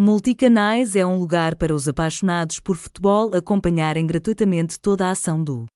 Multicanais 0.00 0.94
é 0.94 1.04
um 1.04 1.18
lugar 1.18 1.56
para 1.56 1.74
os 1.74 1.88
apaixonados 1.88 2.60
por 2.60 2.76
futebol 2.76 3.34
acompanharem 3.34 4.06
gratuitamente 4.06 4.78
toda 4.78 5.08
a 5.08 5.10
ação 5.10 5.42
do. 5.42 5.66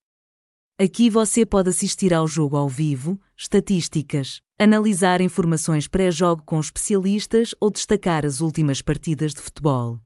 Aqui 0.79 1.11
você 1.11 1.45
pode 1.45 1.71
assistir 1.71 2.15
ao 2.15 2.29
jogo 2.29 2.57
ao 2.57 2.69
vivo, 2.69 3.21
estatísticas, 3.37 4.41
analisar 4.61 5.21
informações 5.21 5.89
pré-jogo 5.89 6.41
com 6.47 6.61
especialistas 6.61 7.53
ou 7.61 7.69
destacar 7.69 8.25
as 8.25 8.41
últimas 8.41 8.81
partidas 8.81 9.35
de 9.35 9.41
futebol. 9.41 9.99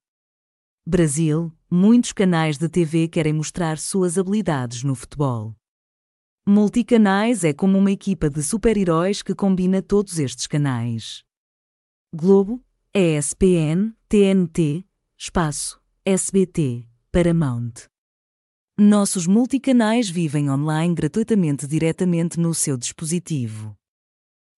Brasil, 0.87 1.53
muitos 1.71 2.15
canais 2.15 2.57
de 2.57 2.71
TV 2.71 3.09
querem 3.09 3.35
mostrar 3.35 3.77
suas 3.77 4.17
habilidades 4.17 4.83
no 4.83 4.95
futebol. 4.95 5.55
Multicanais 6.49 7.45
é 7.45 7.53
como 7.53 7.77
uma 7.77 7.91
equipa 7.91 8.31
de 8.31 8.43
super-heróis 8.43 9.23
que 9.23 9.35
combina 9.35 9.83
todos 9.83 10.19
estes 10.19 10.47
canais. 10.47 11.23
Globo, 12.15 12.65
ESPN, 12.95 13.95
TNT, 14.09 14.85
Espaço, 15.19 15.81
SBT, 16.05 16.87
Paramount. 17.11 17.73
Nossos 18.79 19.27
multicanais 19.27 20.09
vivem 20.09 20.49
online 20.49 20.95
gratuitamente 20.95 21.67
diretamente 21.67 22.39
no 22.39 22.55
seu 22.55 22.77
dispositivo. 22.77 23.77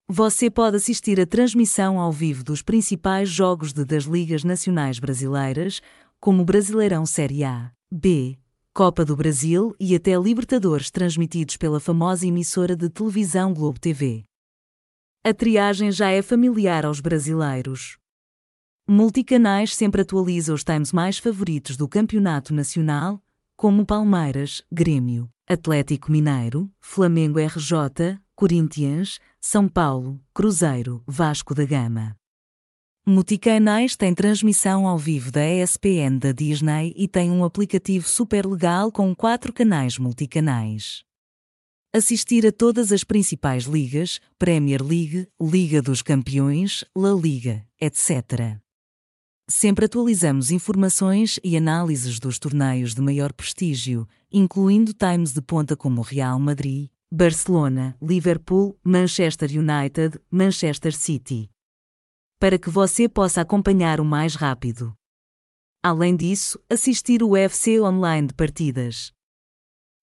Você 0.07 0.51
pode 0.51 0.77
assistir 0.77 1.19
a 1.19 1.25
transmissão 1.25 1.99
ao 1.99 2.13
vivo 2.13 2.45
dos 2.45 2.61
principais 2.61 3.31
jogos 3.31 3.73
de 3.73 3.87
das 3.87 4.05
ligas 4.05 4.45
nacionais 4.45 4.99
brasileiras, 4.99 5.81
como 6.21 6.45
Brasileirão 6.45 7.07
Série 7.07 7.43
A, 7.43 7.73
B, 7.91 8.37
Copa 8.75 9.03
do 9.03 9.17
Brasil 9.17 9.75
e 9.81 9.97
até 9.97 10.15
Libertadores 10.15 10.91
transmitidos 10.91 11.57
pela 11.57 11.81
famosa 11.81 12.27
emissora 12.27 12.77
de 12.77 12.91
televisão 12.91 13.55
Globo 13.55 13.81
TV. 13.81 14.27
A 15.25 15.33
triagem 15.33 15.91
já 15.91 16.11
é 16.11 16.21
familiar 16.21 16.85
aos 16.85 17.01
brasileiros. 17.01 17.97
Multicanais 18.91 19.75
sempre 19.75 20.01
atualiza 20.01 20.55
os 20.55 20.65
times 20.65 20.95
mais 20.95 21.19
favoritos 21.19 21.77
do 21.77 21.87
campeonato 21.87 22.55
nacional, 22.55 23.23
como 23.55 23.85
Palmeiras, 23.85 24.63
Grêmio, 24.73 25.29
Atlético 25.47 26.11
Mineiro, 26.11 26.71
Flamengo 26.81 27.39
RJ, 27.39 28.19
Corinthians, 28.35 29.21
São 29.43 29.69
Paulo, 29.69 30.19
Cruzeiro, 30.33 31.03
Vasco 31.07 31.55
da 31.55 31.67
Gama. 31.67 32.17
Multicanais 33.07 33.95
tem 33.95 34.15
transmissão 34.15 34.89
ao 34.89 34.97
vivo 34.97 35.31
da 35.31 35.47
ESPN 35.47 36.17
da 36.19 36.33
Disney 36.33 36.95
e 36.97 37.07
tem 37.07 37.31
um 37.31 37.45
aplicativo 37.45 38.09
super 38.09 38.47
legal 38.47 38.91
com 38.91 39.15
quatro 39.15 39.53
canais 39.53 39.99
multicanais. 39.99 41.05
Assistir 41.93 42.47
a 42.47 42.53
todas 42.53 42.91
as 42.91 43.05
principais 43.05 43.65
ligas, 43.65 44.19
Premier 44.39 44.83
League, 44.83 45.29
Liga 45.39 45.83
dos 45.83 46.01
Campeões, 46.01 46.87
La 46.97 47.13
Liga, 47.13 47.67
etc. 47.79 48.59
Sempre 49.51 49.87
atualizamos 49.87 50.51
informações 50.51 51.41
e 51.43 51.57
análises 51.57 52.21
dos 52.21 52.39
torneios 52.39 52.95
de 52.95 53.01
maior 53.01 53.33
prestígio, 53.33 54.07
incluindo 54.31 54.93
times 54.93 55.33
de 55.33 55.41
ponta 55.41 55.75
como 55.75 56.03
Real 56.03 56.39
Madrid, 56.39 56.91
Barcelona, 57.11 57.97
Liverpool, 58.03 58.79
Manchester 58.85 59.49
United, 59.51 60.21
Manchester 60.31 60.95
City. 60.95 61.51
Para 62.39 62.59
que 62.59 62.69
você 62.69 63.09
possa 63.09 63.41
acompanhar 63.41 64.03
o 64.03 64.05
mais 64.05 64.35
rápido. 64.35 64.93
Além 65.83 66.15
disso, 66.15 66.61
assistir 66.69 67.23
o 67.23 67.31
UFC 67.31 67.81
online 67.81 68.27
de 68.27 68.35
partidas. 68.35 69.13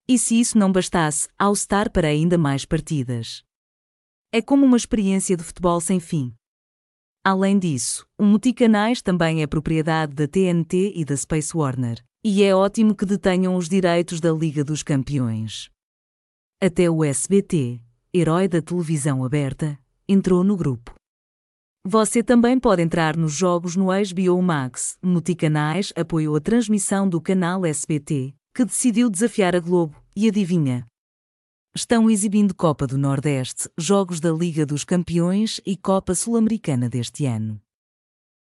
E 0.07 0.17
se 0.17 0.39
isso 0.39 0.57
não 0.57 0.71
bastasse, 0.71 1.29
ao 1.37 1.53
estar 1.53 1.91
para 1.91 2.07
ainda 2.07 2.35
mais 2.35 2.65
partidas. 2.65 3.43
É 4.31 4.41
como 4.41 4.65
uma 4.65 4.75
experiência 4.75 5.37
de 5.37 5.43
futebol 5.43 5.79
sem 5.79 5.99
fim. 5.99 6.33
Além 7.27 7.57
disso, 7.57 8.05
o 8.19 8.23
Multicanais 8.23 9.01
também 9.01 9.41
é 9.41 9.47
propriedade 9.47 10.13
da 10.13 10.27
TNT 10.27 10.93
e 10.95 11.03
da 11.03 11.17
Space 11.17 11.57
Warner, 11.57 11.99
e 12.23 12.43
é 12.43 12.53
ótimo 12.53 12.93
que 12.93 13.03
detenham 13.03 13.55
os 13.55 13.67
direitos 13.67 14.19
da 14.19 14.31
Liga 14.31 14.63
dos 14.63 14.83
Campeões. 14.83 15.71
Até 16.61 16.87
o 16.87 17.03
SBT, 17.03 17.81
herói 18.13 18.47
da 18.47 18.61
televisão 18.61 19.25
aberta, 19.25 19.75
entrou 20.07 20.43
no 20.43 20.55
grupo. 20.55 20.93
Você 21.83 22.21
também 22.21 22.59
pode 22.59 22.83
entrar 22.83 23.17
nos 23.17 23.33
jogos 23.33 23.75
no 23.75 23.87
HBO 23.87 24.39
Max. 24.43 24.95
Multicanais 25.01 25.91
apoiou 25.95 26.35
a 26.35 26.39
transmissão 26.39 27.09
do 27.09 27.19
canal 27.19 27.65
SBT, 27.65 28.35
que 28.53 28.63
decidiu 28.63 29.09
desafiar 29.09 29.55
a 29.55 29.59
Globo, 29.59 29.95
e 30.15 30.27
adivinha? 30.27 30.85
Estão 31.75 32.09
exibindo 32.09 32.55
Copa 32.55 32.87
do 32.87 32.97
Nordeste, 32.97 33.69
Jogos 33.77 34.21
da 34.21 34.31
Liga 34.31 34.65
dos 34.65 34.85
Campeões 34.85 35.59
e 35.65 35.75
Copa 35.75 36.15
Sul-Americana 36.15 36.87
deste 36.87 37.25
ano. 37.25 37.64